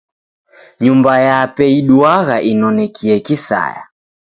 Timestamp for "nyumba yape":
0.83-1.65